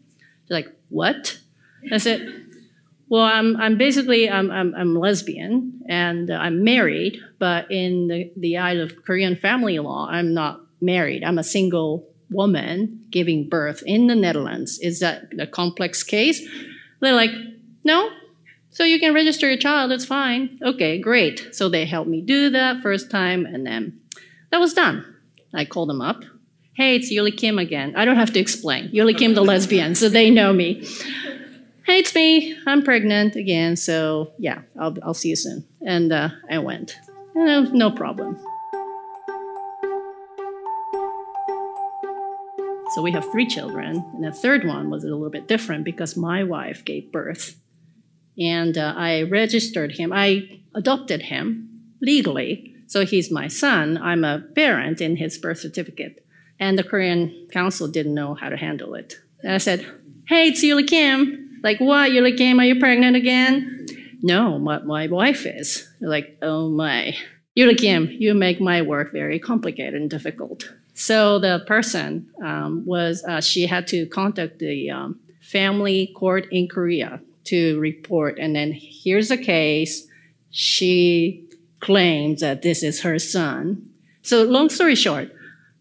They're 0.47 0.59
like, 0.59 0.75
what? 0.89 1.39
I 1.91 1.97
said, 1.97 2.45
well, 3.07 3.23
I'm, 3.23 3.55
I'm 3.57 3.77
basically, 3.77 4.29
I'm, 4.29 4.49
I'm, 4.49 4.73
I'm 4.75 4.95
lesbian 4.95 5.81
and 5.87 6.31
I'm 6.31 6.63
married, 6.63 7.19
but 7.37 7.69
in 7.71 8.07
the, 8.07 8.31
the 8.35 8.57
eyes 8.57 8.79
of 8.79 9.03
Korean 9.05 9.35
family 9.35 9.77
law, 9.79 10.07
I'm 10.09 10.33
not 10.33 10.61
married. 10.81 11.23
I'm 11.23 11.37
a 11.37 11.43
single 11.43 12.07
woman 12.31 13.05
giving 13.11 13.47
birth 13.47 13.83
in 13.85 14.07
the 14.07 14.15
Netherlands. 14.15 14.79
Is 14.79 14.99
that 15.01 15.25
a 15.39 15.45
complex 15.45 16.03
case? 16.03 16.47
They're 16.99 17.13
like, 17.13 17.31
no, 17.83 18.09
so 18.75 18.83
you 18.83 18.99
can 18.99 19.13
register 19.13 19.47
your 19.47 19.57
child, 19.57 19.93
it's 19.93 20.03
fine. 20.03 20.59
Okay, 20.61 20.99
great. 20.99 21.47
So 21.53 21.69
they 21.69 21.85
helped 21.85 22.09
me 22.09 22.19
do 22.19 22.49
that 22.49 22.81
first 22.83 23.09
time, 23.09 23.45
and 23.45 23.65
then 23.65 24.01
that 24.51 24.59
was 24.59 24.73
done. 24.73 25.15
I 25.53 25.63
called 25.63 25.87
them 25.87 26.01
up. 26.01 26.25
Hey, 26.73 26.97
it's 26.97 27.09
Yuli 27.09 27.35
Kim 27.35 27.57
again. 27.57 27.95
I 27.95 28.03
don't 28.03 28.17
have 28.17 28.33
to 28.33 28.39
explain. 28.39 28.89
Yuli 28.89 29.17
Kim, 29.17 29.33
the 29.33 29.45
lesbian, 29.45 29.95
so 29.95 30.09
they 30.09 30.29
know 30.29 30.51
me. 30.51 30.85
Hey, 31.85 31.99
it's 31.99 32.13
me. 32.13 32.53
I'm 32.67 32.83
pregnant 32.83 33.37
again, 33.37 33.77
so 33.77 34.33
yeah, 34.37 34.63
I'll, 34.77 34.97
I'll 35.03 35.13
see 35.13 35.29
you 35.29 35.37
soon. 35.37 35.65
And 35.85 36.11
uh, 36.11 36.29
I 36.51 36.57
went. 36.57 36.99
No, 37.33 37.61
no 37.61 37.91
problem. 37.91 38.37
So 42.93 43.01
we 43.01 43.13
have 43.13 43.23
three 43.31 43.47
children, 43.47 44.03
and 44.15 44.23
the 44.25 44.33
third 44.33 44.67
one 44.67 44.89
was 44.89 45.05
a 45.05 45.07
little 45.07 45.29
bit 45.29 45.47
different 45.47 45.85
because 45.85 46.17
my 46.17 46.43
wife 46.43 46.83
gave 46.83 47.09
birth 47.13 47.55
and 48.37 48.77
uh, 48.77 48.93
I 48.95 49.23
registered 49.23 49.93
him. 49.93 50.11
I 50.13 50.61
adopted 50.73 51.23
him 51.23 51.69
legally, 52.01 52.75
so 52.87 53.05
he's 53.05 53.31
my 53.31 53.47
son. 53.47 53.97
I'm 53.97 54.23
a 54.23 54.43
parent 54.55 55.01
in 55.01 55.15
his 55.17 55.37
birth 55.37 55.59
certificate. 55.59 56.25
And 56.59 56.77
the 56.77 56.83
Korean 56.83 57.47
council 57.51 57.87
didn't 57.87 58.13
know 58.13 58.33
how 58.33 58.49
to 58.49 58.57
handle 58.57 58.95
it. 58.95 59.15
And 59.41 59.53
I 59.53 59.57
said, 59.57 59.85
Hey, 60.27 60.47
it's 60.47 60.63
Yuli 60.63 60.87
Kim. 60.87 61.59
Like, 61.63 61.79
what, 61.79 62.11
Yuli 62.11 62.37
Kim? 62.37 62.59
Are 62.59 62.65
you 62.65 62.79
pregnant 62.79 63.15
again? 63.15 63.85
No, 64.21 64.57
my, 64.57 64.79
my 64.79 65.07
wife 65.07 65.45
is. 65.45 65.87
They're 65.99 66.09
like, 66.09 66.37
oh 66.41 66.69
my. 66.69 67.15
Yuli 67.57 67.77
Kim, 67.77 68.07
you 68.11 68.33
make 68.33 68.59
my 68.59 68.81
work 68.81 69.11
very 69.11 69.39
complicated 69.39 69.93
and 69.93 70.09
difficult. 70.09 70.73
So 70.93 71.39
the 71.39 71.63
person 71.67 72.29
um, 72.43 72.83
was, 72.85 73.23
uh, 73.23 73.41
she 73.41 73.67
had 73.67 73.87
to 73.87 74.07
contact 74.07 74.59
the 74.59 74.89
um, 74.89 75.19
family 75.41 76.11
court 76.15 76.47
in 76.51 76.67
Korea 76.67 77.21
to 77.45 77.79
report. 77.79 78.37
And 78.39 78.55
then 78.55 78.73
here's 78.73 79.31
a 79.31 79.37
case. 79.37 80.07
She 80.51 81.49
claims 81.79 82.41
that 82.41 82.61
this 82.61 82.83
is 82.83 83.01
her 83.01 83.19
son. 83.19 83.89
So, 84.21 84.43
long 84.43 84.69
story 84.69 84.95
short, 84.95 85.31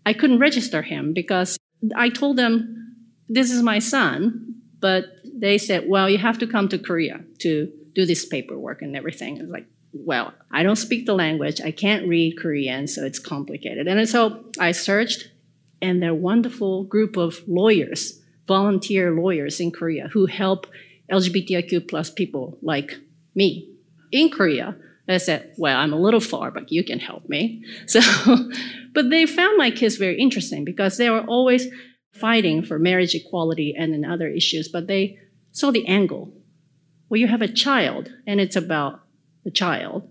I 0.04 0.12
couldn't 0.12 0.38
register 0.38 0.82
him 0.82 1.12
because 1.12 1.58
I 1.96 2.08
told 2.08 2.36
them, 2.36 2.96
this 3.28 3.50
is 3.50 3.62
my 3.62 3.78
son. 3.78 4.54
But 4.80 5.06
they 5.24 5.56
said, 5.56 5.84
well, 5.88 6.10
you 6.10 6.18
have 6.18 6.38
to 6.38 6.46
come 6.46 6.68
to 6.68 6.78
Korea 6.78 7.24
to 7.38 7.72
do 7.94 8.04
this 8.04 8.26
paperwork 8.26 8.82
and 8.82 8.94
everything. 8.96 9.38
It's 9.38 9.50
like, 9.50 9.66
well, 9.94 10.34
I 10.50 10.62
don't 10.62 10.76
speak 10.76 11.06
the 11.06 11.14
language. 11.14 11.60
I 11.60 11.70
can't 11.70 12.06
read 12.08 12.38
Korean, 12.38 12.86
so 12.86 13.04
it's 13.04 13.18
complicated. 13.18 13.86
And 13.86 14.08
so 14.08 14.44
I 14.58 14.72
searched, 14.72 15.28
and 15.80 16.02
they're 16.02 16.10
a 16.10 16.14
wonderful 16.14 16.84
group 16.84 17.16
of 17.16 17.40
lawyers, 17.46 18.20
volunteer 18.46 19.12
lawyers 19.12 19.60
in 19.60 19.70
Korea 19.70 20.08
who 20.08 20.26
help 20.26 20.66
LGBTIQ 21.10 21.88
plus 21.88 22.10
people 22.10 22.58
like 22.62 22.98
me 23.34 23.70
in 24.12 24.30
Korea. 24.30 24.76
I 25.06 25.18
said, 25.18 25.52
well, 25.58 25.76
I'm 25.76 25.92
a 25.92 26.00
little 26.00 26.20
far, 26.20 26.50
but 26.50 26.72
you 26.72 26.82
can 26.82 26.98
help 26.98 27.28
me. 27.28 27.64
So, 27.86 28.00
but 28.94 29.10
they 29.10 29.26
found 29.26 29.58
my 29.58 29.70
kids 29.70 29.96
very 29.96 30.18
interesting 30.18 30.64
because 30.64 30.96
they 30.96 31.10
were 31.10 31.24
always 31.26 31.66
fighting 32.12 32.62
for 32.62 32.78
marriage 32.78 33.14
equality 33.14 33.74
and 33.76 33.92
then 33.92 34.04
other 34.04 34.28
issues, 34.28 34.68
but 34.68 34.86
they 34.86 35.18
saw 35.52 35.70
the 35.70 35.86
angle. 35.86 36.32
Well, 37.08 37.20
you 37.20 37.26
have 37.26 37.42
a 37.42 37.52
child, 37.52 38.10
and 38.26 38.40
it's 38.40 38.56
about 38.56 39.00
the 39.44 39.50
child, 39.50 40.08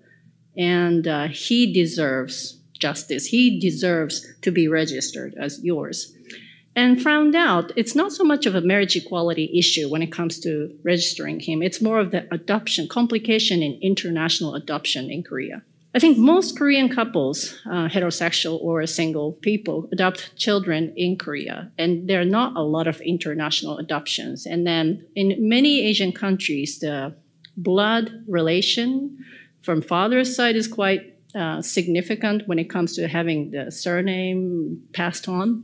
and 0.55 1.07
uh, 1.07 1.27
he 1.29 1.73
deserves 1.73 2.59
justice. 2.77 3.25
He 3.25 3.59
deserves 3.59 4.27
to 4.41 4.51
be 4.51 4.67
registered 4.67 5.33
as 5.39 5.63
yours 5.63 6.13
and 6.75 7.01
found 7.01 7.35
out 7.35 7.71
it's 7.75 7.95
not 7.95 8.11
so 8.11 8.23
much 8.23 8.45
of 8.45 8.55
a 8.55 8.61
marriage 8.61 8.95
equality 8.95 9.51
issue 9.57 9.89
when 9.89 10.01
it 10.01 10.11
comes 10.11 10.39
to 10.39 10.75
registering 10.83 11.39
him. 11.39 11.61
It's 11.61 11.81
more 11.81 11.99
of 11.99 12.11
the 12.11 12.27
adoption, 12.33 12.87
complication 12.87 13.61
in 13.61 13.79
international 13.81 14.55
adoption 14.55 15.11
in 15.11 15.23
Korea. 15.23 15.61
I 15.95 15.99
think 15.99 16.17
most 16.17 16.57
Korean 16.57 16.89
couples, 16.89 17.59
uh, 17.67 17.87
heterosexual 17.87 18.59
or 18.63 18.83
single 18.87 19.33
people, 19.33 19.87
adopt 19.91 20.35
children 20.35 20.91
in 20.97 21.17
Korea, 21.17 21.71
and 21.77 22.09
there 22.09 22.19
are 22.19 22.25
not 22.25 22.57
a 22.57 22.63
lot 22.63 22.87
of 22.87 22.99
international 23.01 23.77
adoptions. 23.77 24.47
And 24.47 24.65
then 24.65 25.05
in 25.15 25.35
many 25.47 25.81
Asian 25.81 26.11
countries, 26.11 26.79
the 26.79 27.13
blood 27.55 28.23
relation 28.27 29.23
from 29.61 29.83
father's 29.83 30.35
side 30.35 30.55
is 30.55 30.67
quite 30.67 31.13
uh, 31.35 31.61
significant 31.61 32.47
when 32.47 32.57
it 32.57 32.71
comes 32.71 32.95
to 32.95 33.07
having 33.07 33.51
the 33.51 33.71
surname 33.71 34.81
passed 34.93 35.29
on. 35.29 35.63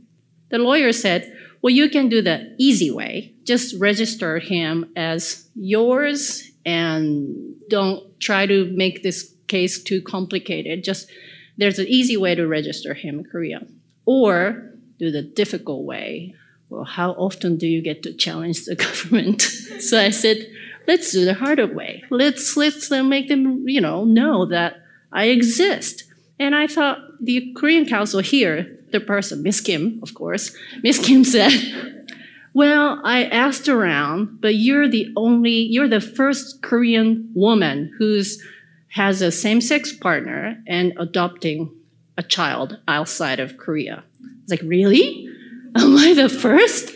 The 0.50 0.58
lawyer 0.58 0.92
said, 0.92 1.32
Well, 1.62 1.72
you 1.72 1.88
can 1.88 2.08
do 2.08 2.22
the 2.22 2.54
easy 2.58 2.90
way. 2.90 3.34
Just 3.44 3.74
register 3.80 4.38
him 4.38 4.90
as 4.96 5.48
yours 5.54 6.50
and 6.64 7.54
don't 7.68 8.20
try 8.20 8.46
to 8.46 8.70
make 8.74 9.02
this 9.02 9.34
case 9.48 9.82
too 9.82 10.02
complicated. 10.02 10.84
Just 10.84 11.10
there's 11.56 11.78
an 11.78 11.86
easy 11.88 12.16
way 12.16 12.34
to 12.34 12.46
register 12.46 12.94
him 12.94 13.20
in 13.20 13.24
Korea. 13.24 13.66
Or 14.06 14.72
do 14.98 15.10
the 15.10 15.22
difficult 15.22 15.84
way, 15.84 16.34
well, 16.68 16.84
how 16.84 17.12
often 17.12 17.56
do 17.56 17.66
you 17.66 17.82
get 17.82 18.02
to 18.04 18.14
challenge 18.14 18.64
the 18.64 18.76
government? 18.86 19.42
so 19.42 20.00
I 20.00 20.10
said, 20.10 20.46
let's 20.86 21.12
do 21.12 21.24
the 21.24 21.34
harder 21.34 21.66
way. 21.66 22.02
Let's 22.10 22.56
let's 22.56 22.90
uh, 22.90 23.02
make 23.02 23.28
them, 23.28 23.64
you 23.68 23.80
know, 23.80 24.04
know 24.04 24.46
that 24.46 24.76
I 25.12 25.26
exist. 25.26 26.04
And 26.38 26.54
I 26.54 26.66
thought 26.66 26.98
the 27.20 27.52
Korean 27.56 27.86
Council 27.86 28.20
here, 28.20 28.78
the 28.92 29.00
person, 29.00 29.42
Miss 29.42 29.60
Kim, 29.60 30.00
of 30.02 30.14
course, 30.14 30.54
Miss 30.82 30.98
Kim 30.98 31.24
said, 31.24 31.52
well, 32.54 33.00
I 33.04 33.24
asked 33.24 33.68
around, 33.68 34.40
but 34.40 34.56
you're 34.56 34.88
the 34.88 35.12
only, 35.16 35.52
you're 35.52 35.88
the 35.88 36.00
first 36.00 36.62
Korean 36.62 37.30
woman 37.34 37.92
who's 37.98 38.42
has 38.88 39.22
a 39.22 39.30
same-sex 39.30 39.92
partner 39.92 40.60
and 40.66 40.92
adopting 40.98 41.70
a 42.18 42.22
child 42.24 42.78
outside 42.88 43.38
of 43.38 43.56
Korea. 43.56 44.02
I 44.20 44.26
was 44.42 44.50
like, 44.50 44.62
really? 44.62 45.28
Am 45.76 45.96
I 45.96 46.12
the 46.14 46.28
first? 46.28 46.92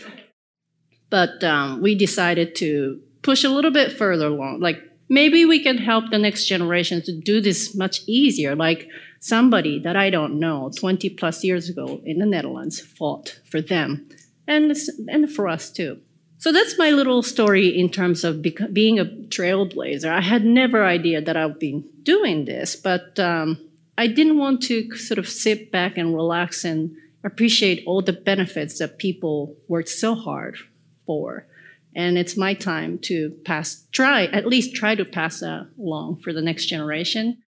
But 1.09 1.41
um, 1.43 1.81
we 1.81 1.95
decided 1.95 2.55
to 2.55 2.99
push 3.21 3.45
a 3.45 3.49
little 3.49 3.71
bit 3.71 3.93
further 3.93 4.27
along. 4.27 4.59
Like 4.59 4.81
maybe 5.07 5.45
we 5.45 5.63
can 5.63 5.77
help 5.77 6.11
the 6.11 6.17
next 6.17 6.47
generation 6.47 7.01
to 7.03 7.17
do 7.17 7.39
this 7.39 7.73
much 7.73 8.01
easier. 8.07 8.55
Like 8.55 8.89
somebody 9.19 9.79
that 9.79 9.95
I 9.95 10.09
don't 10.09 10.39
know 10.39 10.71
20 10.75 11.09
plus 11.11 11.43
years 11.43 11.69
ago 11.69 12.01
in 12.05 12.19
the 12.19 12.25
Netherlands 12.25 12.79
fought 12.79 13.39
for 13.45 13.61
them 13.61 14.07
and, 14.47 14.75
and 15.07 15.31
for 15.31 15.47
us 15.47 15.71
too. 15.71 15.99
So 16.37 16.51
that's 16.51 16.77
my 16.77 16.91
little 16.91 17.23
story 17.23 17.67
in 17.67 17.89
terms 17.89 18.23
of 18.23 18.41
bec- 18.41 18.71
being 18.73 18.99
a 18.99 19.05
trailblazer. 19.05 20.09
I 20.09 20.21
had 20.21 20.45
never 20.45 20.83
idea 20.83 21.21
that 21.21 21.37
I'd 21.37 21.59
be 21.59 21.83
doing 22.03 22.45
this, 22.45 22.75
but 22.75 23.17
um, 23.19 23.57
I 23.97 24.07
didn't 24.07 24.37
want 24.37 24.61
to 24.63 24.95
sort 24.95 25.17
of 25.17 25.27
sit 25.27 25.71
back 25.71 25.97
and 25.97 26.13
relax 26.13 26.65
and 26.65 26.95
appreciate 27.23 27.83
all 27.87 28.01
the 28.01 28.13
benefits 28.13 28.79
that 28.79 28.99
people 28.99 29.55
worked 29.67 29.89
so 29.89 30.13
hard 30.13 30.57
for. 31.05 31.47
And 31.95 32.17
it's 32.17 32.35
my 32.35 32.53
time 32.53 32.99
to 33.03 33.31
pass, 33.45 33.87
try, 33.91 34.25
at 34.25 34.45
least 34.45 34.75
try 34.75 34.95
to 34.95 35.05
pass 35.05 35.39
that 35.39 35.67
along 35.79 36.17
for 36.17 36.33
the 36.33 36.41
next 36.41 36.65
generation. 36.65 37.41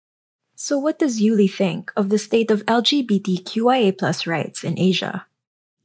So, 0.60 0.80
what 0.80 0.98
does 0.98 1.22
Yuli 1.22 1.48
think 1.54 1.92
of 1.96 2.10
the 2.10 2.18
state 2.18 2.50
of 2.50 2.66
LGBTQIA 2.66 3.96
plus 3.96 4.26
rights 4.26 4.64
in 4.64 4.80
Asia? 4.80 5.28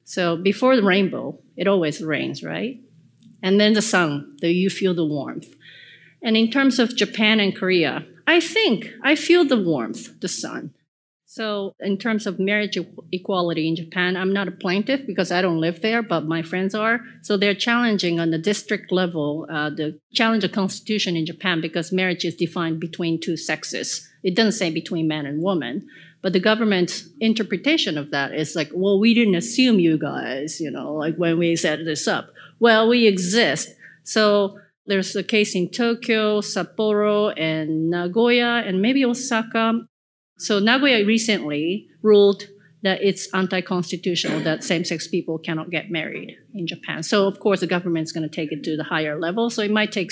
So 0.02 0.34
before 0.34 0.76
the 0.76 0.82
rainbow, 0.82 1.38
it 1.58 1.68
always 1.68 2.02
rains, 2.02 2.42
right? 2.42 2.80
And 3.42 3.60
then 3.60 3.74
the 3.74 3.82
sun, 3.82 4.38
the, 4.40 4.50
you 4.50 4.70
feel 4.70 4.94
the 4.94 5.04
warmth. 5.04 5.54
And 6.22 6.38
in 6.38 6.50
terms 6.50 6.78
of 6.78 6.96
Japan 6.96 7.38
and 7.38 7.54
Korea, 7.54 8.06
I 8.26 8.40
think 8.40 8.88
I 9.04 9.14
feel 9.14 9.44
the 9.44 9.60
warmth, 9.60 10.18
the 10.22 10.28
sun. 10.28 10.72
So 11.34 11.74
in 11.80 11.96
terms 11.96 12.26
of 12.26 12.38
marriage 12.38 12.76
equality 13.10 13.66
in 13.66 13.74
Japan, 13.74 14.18
I'm 14.18 14.34
not 14.34 14.48
a 14.48 14.50
plaintiff 14.50 15.06
because 15.06 15.32
I 15.32 15.40
don't 15.40 15.62
live 15.62 15.80
there, 15.80 16.02
but 16.02 16.26
my 16.26 16.42
friends 16.42 16.74
are. 16.74 17.00
So 17.22 17.38
they're 17.38 17.54
challenging 17.54 18.20
on 18.20 18.32
the 18.32 18.36
district 18.36 18.92
level 18.92 19.46
uh, 19.50 19.70
the 19.70 19.98
challenge 20.12 20.44
of 20.44 20.52
constitution 20.52 21.16
in 21.16 21.24
Japan 21.24 21.62
because 21.62 21.90
marriage 21.90 22.26
is 22.26 22.34
defined 22.34 22.80
between 22.80 23.18
two 23.18 23.38
sexes. 23.38 24.06
It 24.22 24.36
doesn't 24.36 24.52
say 24.52 24.68
between 24.70 25.08
man 25.08 25.24
and 25.24 25.42
woman. 25.42 25.88
But 26.20 26.34
the 26.34 26.38
government's 26.38 27.08
interpretation 27.18 27.96
of 27.96 28.10
that 28.10 28.34
is 28.34 28.54
like, 28.54 28.68
well, 28.74 29.00
we 29.00 29.14
didn't 29.14 29.34
assume 29.34 29.80
you 29.80 29.96
guys, 29.96 30.60
you 30.60 30.70
know, 30.70 30.92
like 30.92 31.16
when 31.16 31.38
we 31.38 31.56
set 31.56 31.82
this 31.86 32.06
up. 32.06 32.28
Well, 32.60 32.90
we 32.90 33.06
exist. 33.06 33.70
So 34.04 34.58
there's 34.84 35.16
a 35.16 35.22
case 35.22 35.54
in 35.54 35.70
Tokyo, 35.70 36.42
Sapporo, 36.42 37.32
and 37.40 37.88
Nagoya, 37.88 38.64
and 38.66 38.82
maybe 38.82 39.02
Osaka. 39.02 39.80
So 40.42 40.58
Nagoya 40.58 41.04
recently 41.06 41.88
ruled 42.02 42.48
that 42.82 43.00
it's 43.00 43.32
anti-constitutional 43.32 44.40
that 44.40 44.64
same-sex 44.64 45.06
people 45.06 45.38
cannot 45.38 45.70
get 45.70 45.90
married 45.90 46.36
in 46.52 46.66
Japan. 46.66 47.04
So 47.04 47.28
of 47.28 47.38
course 47.38 47.60
the 47.60 47.68
government's 47.68 48.10
going 48.10 48.28
to 48.28 48.34
take 48.34 48.50
it 48.50 48.64
to 48.64 48.76
the 48.76 48.82
higher 48.82 49.18
level. 49.18 49.50
So 49.50 49.62
it 49.62 49.70
might 49.70 49.92
take 49.92 50.10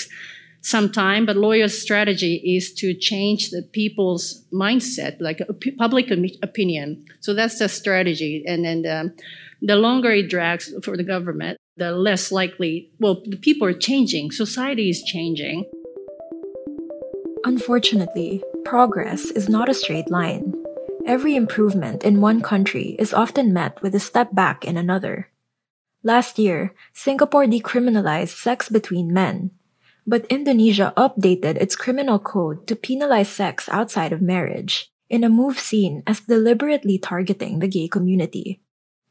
some 0.61 0.89
time, 0.89 1.25
but 1.25 1.35
lawyers' 1.35 1.81
strategy 1.81 2.35
is 2.55 2.73
to 2.75 2.93
change 2.93 3.49
the 3.49 3.63
people's 3.73 4.45
mindset, 4.53 5.17
like 5.19 5.41
public 5.77 6.09
opinion. 6.41 7.03
So 7.19 7.33
that's 7.33 7.59
the 7.59 7.67
strategy. 7.67 8.43
And 8.47 8.63
then 8.63 8.83
the, 8.83 9.13
the 9.61 9.75
longer 9.75 10.11
it 10.11 10.29
drags 10.29 10.73
for 10.83 10.95
the 10.95 11.03
government, 11.03 11.57
the 11.75 11.91
less 11.91 12.31
likely, 12.31 12.89
well, 12.99 13.21
the 13.25 13.37
people 13.37 13.67
are 13.67 13.73
changing, 13.73 14.31
society 14.31 14.89
is 14.89 15.03
changing. 15.03 15.65
Unfortunately, 17.43 18.43
progress 18.63 19.31
is 19.31 19.49
not 19.49 19.69
a 19.69 19.73
straight 19.73 20.09
line. 20.09 20.53
Every 21.05 21.35
improvement 21.35 22.03
in 22.03 22.21
one 22.21 22.41
country 22.41 22.95
is 22.99 23.13
often 23.13 23.53
met 23.53 23.81
with 23.81 23.95
a 23.95 23.99
step 23.99 24.33
back 24.33 24.65
in 24.65 24.77
another. 24.77 25.29
Last 26.03 26.39
year, 26.39 26.73
Singapore 26.93 27.45
decriminalized 27.45 28.37
sex 28.37 28.69
between 28.69 29.13
men, 29.13 29.51
but 30.05 30.25
Indonesia 30.27 30.93
updated 30.97 31.57
its 31.57 31.75
criminal 31.75 32.19
code 32.19 32.65
to 32.67 32.75
penalize 32.75 33.29
sex 33.29 33.69
outside 33.69 34.13
of 34.13 34.21
marriage, 34.21 34.91
in 35.09 35.23
a 35.23 35.29
move 35.29 35.59
seen 35.59 36.03
as 36.07 36.21
deliberately 36.21 36.97
targeting 36.97 37.59
the 37.59 37.67
gay 37.67 37.87
community. 37.87 38.61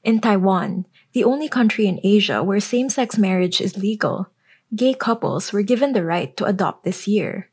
In 0.03 0.21
Taiwan, 0.21 0.87
the 1.13 1.25
only 1.25 1.49
country 1.49 1.87
in 1.87 2.01
Asia 2.03 2.43
where 2.43 2.61
same 2.61 2.89
sex 2.89 3.19
marriage 3.19 3.61
is 3.61 3.77
legal, 3.77 4.29
gay 4.75 4.95
couples 4.95 5.53
were 5.53 5.63
given 5.63 5.93
the 5.93 6.05
right 6.05 6.37
to 6.37 6.45
adopt 6.47 6.85
this 6.85 7.07
year. 7.07 7.51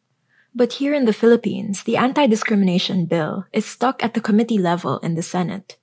But 0.57 0.81
here 0.81 0.95
in 0.95 1.05
the 1.05 1.13
Philippines, 1.13 1.83
the 1.83 1.97
anti 1.97 2.25
discrimination 2.25 3.05
bill 3.05 3.45
is 3.53 3.63
stuck 3.63 4.03
at 4.03 4.15
the 4.15 4.25
committee 4.27 4.57
level 4.57 4.97
in 5.05 5.13
the 5.13 5.21
Senate. 5.21 5.77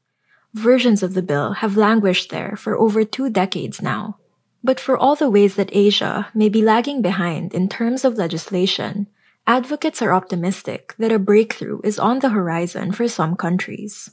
Versions 0.52 1.00
of 1.00 1.14
the 1.14 1.22
bill 1.22 1.52
have 1.62 1.76
languished 1.76 2.30
there 2.30 2.56
for 2.56 2.76
over 2.76 3.04
two 3.04 3.30
decades 3.30 3.80
now. 3.80 4.18
But 4.64 4.80
for 4.80 4.98
all 4.98 5.14
the 5.14 5.30
ways 5.30 5.54
that 5.54 5.70
Asia 5.70 6.26
may 6.34 6.48
be 6.48 6.60
lagging 6.60 7.02
behind 7.02 7.54
in 7.54 7.68
terms 7.68 8.04
of 8.04 8.18
legislation, 8.18 9.06
advocates 9.46 10.02
are 10.02 10.12
optimistic 10.12 10.96
that 10.98 11.12
a 11.12 11.20
breakthrough 11.20 11.80
is 11.84 12.00
on 12.00 12.18
the 12.18 12.30
horizon 12.30 12.90
for 12.90 13.06
some 13.06 13.36
countries. 13.36 14.10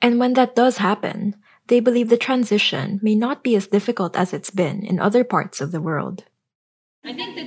And 0.00 0.18
when 0.18 0.32
that 0.32 0.56
does 0.56 0.78
happen, 0.78 1.36
they 1.68 1.78
believe 1.78 2.08
the 2.08 2.16
transition 2.16 2.98
may 3.04 3.14
not 3.14 3.44
be 3.44 3.54
as 3.54 3.68
difficult 3.68 4.16
as 4.16 4.32
it's 4.32 4.50
been 4.50 4.82
in 4.82 4.98
other 4.98 5.22
parts 5.22 5.60
of 5.60 5.70
the 5.70 5.80
world. 5.80 6.24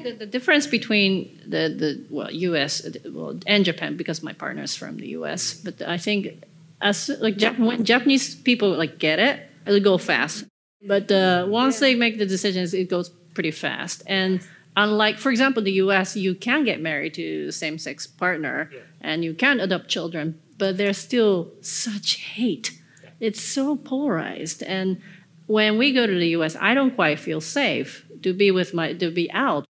I 0.06 0.10
think 0.10 0.20
that 0.20 0.20
the, 0.20 0.26
the 0.26 0.32
difference 0.32 0.68
between 0.68 1.42
the, 1.46 1.70
the 1.70 2.06
well 2.10 2.32
U.S. 2.32 2.88
Well, 3.06 3.40
and 3.48 3.66
Japan, 3.66 3.98
because 3.98 4.24
my 4.24 4.34
partner 4.34 4.64
is 4.64 4.76
from 4.76 4.98
the 4.98 5.08
U.S., 5.10 5.54
but 5.54 5.82
I 5.82 5.98
think 5.98 6.44
as 6.82 7.10
like 7.20 7.42
when 7.58 7.84
Japanese 7.84 8.36
people 8.36 8.70
like 8.70 9.00
get 9.00 9.20
it, 9.20 9.42
it'll 9.66 9.80
go 9.80 9.98
fast. 9.98 10.46
But 10.88 11.12
uh, 11.12 11.46
once 11.48 11.80
they 11.80 11.96
make 11.96 12.18
the 12.18 12.26
decisions, 12.26 12.74
it 12.74 12.90
goes 12.90 13.10
pretty 13.34 13.52
fast. 13.52 14.04
And 14.06 14.42
unlike, 14.78 15.18
for 15.18 15.32
example, 15.32 15.64
the 15.64 15.72
U.S., 15.74 16.16
you 16.16 16.36
can 16.36 16.64
get 16.64 16.80
married 16.80 17.16
to 17.16 17.52
same-sex 17.52 18.06
partner 18.06 18.70
yeah. 18.72 18.80
and 19.02 19.24
you 19.24 19.34
can 19.34 19.60
adopt 19.60 19.88
children, 19.88 20.40
but 20.60 20.78
there's 20.78 21.00
still 21.00 21.52
such 21.62 22.16
hate. 22.16 22.72
Yeah. 23.04 23.10
It's 23.20 23.42
so 23.42 23.78
polarized. 23.78 24.62
And 24.62 25.02
when 25.48 25.78
we 25.80 25.92
go 25.92 26.06
to 26.06 26.14
the 26.14 26.30
U.S., 26.30 26.56
I 26.60 26.76
don't 26.76 26.94
quite 26.94 27.20
feel 27.20 27.42
safe 27.42 28.06
to 28.22 28.34
be 28.34 28.52
with 28.52 28.74
my 28.74 28.94
to 28.94 29.10
be 29.10 29.32
out. 29.32 29.66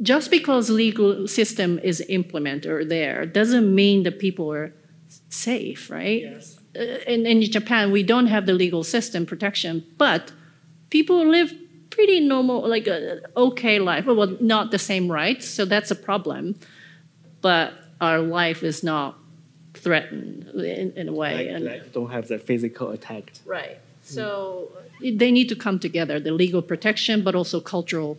Just 0.00 0.30
because 0.30 0.70
legal 0.70 1.26
system 1.26 1.78
is 1.80 2.00
implemented 2.08 2.70
or 2.70 2.84
there 2.84 3.26
doesn't 3.26 3.74
mean 3.74 4.04
that 4.04 4.18
people 4.18 4.52
are 4.52 4.72
safe, 5.28 5.90
right? 5.90 6.22
Yes. 6.22 6.58
Uh, 6.76 6.82
in, 7.06 7.26
in 7.26 7.42
Japan, 7.42 7.90
we 7.90 8.02
don't 8.02 8.28
have 8.28 8.46
the 8.46 8.52
legal 8.52 8.84
system 8.84 9.26
protection, 9.26 9.84
but 9.96 10.32
people 10.90 11.26
live 11.26 11.52
pretty 11.90 12.20
normal, 12.20 12.68
like 12.68 12.86
a 12.86 13.20
okay 13.36 13.78
life. 13.78 14.06
Well, 14.06 14.36
not 14.40 14.70
the 14.70 14.78
same 14.78 15.10
rights, 15.10 15.48
so 15.48 15.64
that's 15.64 15.90
a 15.90 15.96
problem. 15.96 16.54
But 17.40 17.72
our 18.00 18.20
life 18.20 18.62
is 18.62 18.84
not 18.84 19.16
threatened 19.74 20.48
in, 20.54 20.92
in 20.92 21.08
a 21.08 21.12
way. 21.12 21.34
Like, 21.34 21.48
and 21.48 21.64
like 21.64 21.92
don't 21.92 22.10
have 22.10 22.28
the 22.28 22.38
physical 22.38 22.90
attack. 22.90 23.32
Right. 23.44 23.78
So 24.02 24.70
mm. 25.00 25.18
they 25.18 25.30
need 25.30 25.48
to 25.48 25.56
come 25.56 25.78
together: 25.78 26.20
the 26.20 26.32
legal 26.32 26.62
protection, 26.62 27.22
but 27.22 27.34
also 27.34 27.60
cultural 27.60 28.18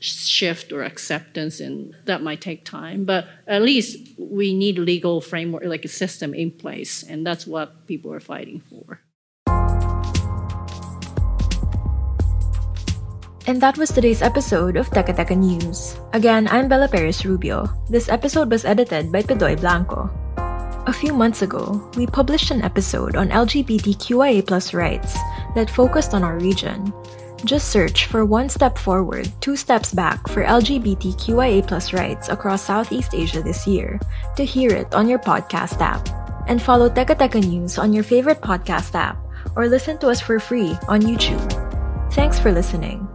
shift 0.00 0.72
or 0.72 0.82
acceptance, 0.82 1.60
and 1.60 1.94
that 2.06 2.22
might 2.22 2.40
take 2.40 2.64
time. 2.64 3.04
But 3.04 3.26
at 3.46 3.62
least 3.62 3.98
we 4.18 4.54
need 4.54 4.78
legal 4.78 5.20
framework, 5.20 5.64
like 5.64 5.84
a 5.84 5.88
system 5.88 6.34
in 6.34 6.50
place, 6.50 7.02
and 7.02 7.26
that's 7.26 7.46
what 7.46 7.86
people 7.86 8.12
are 8.12 8.20
fighting 8.20 8.60
for. 8.60 9.00
And 13.48 13.62
that 13.62 13.78
was 13.78 13.88
today's 13.88 14.20
episode 14.20 14.76
of 14.76 14.90
Teka 14.90 15.16
Teka 15.16 15.32
News. 15.32 15.96
Again, 16.12 16.46
I'm 16.52 16.68
Bella 16.68 16.86
Perez 16.86 17.24
Rubio. 17.24 17.64
This 17.88 18.10
episode 18.10 18.50
was 18.52 18.66
edited 18.66 19.10
by 19.10 19.22
Pedoy 19.22 19.56
Blanco. 19.58 20.12
A 20.84 20.92
few 20.92 21.12
months 21.12 21.40
ago, 21.40 21.80
we 21.96 22.06
published 22.06 22.50
an 22.50 22.60
episode 22.60 23.16
on 23.16 23.28
LGBTQIA 23.28 24.44
rights 24.74 25.16
that 25.54 25.70
focused 25.70 26.12
on 26.12 26.24
our 26.24 26.38
region. 26.38 26.92
Just 27.44 27.70
search 27.70 28.06
for 28.06 28.24
One 28.24 28.48
Step 28.48 28.76
Forward, 28.76 29.30
Two 29.40 29.56
Steps 29.56 29.94
Back 29.94 30.28
for 30.28 30.44
LGBTQIA 30.44 31.92
rights 31.92 32.28
across 32.28 32.62
Southeast 32.62 33.14
Asia 33.14 33.42
this 33.42 33.66
year 33.66 34.00
to 34.36 34.44
hear 34.44 34.70
it 34.70 34.92
on 34.94 35.08
your 35.08 35.18
podcast 35.18 35.80
app. 35.80 36.08
And 36.48 36.60
follow 36.60 36.88
Teka 36.88 37.14
Teka 37.16 37.46
News 37.46 37.78
on 37.78 37.92
your 37.92 38.04
favorite 38.04 38.40
podcast 38.40 38.94
app 38.94 39.18
or 39.54 39.68
listen 39.68 39.98
to 39.98 40.08
us 40.08 40.20
for 40.20 40.40
free 40.40 40.76
on 40.88 41.02
YouTube. 41.02 41.40
Thanks 42.12 42.38
for 42.38 42.52
listening. 42.52 43.06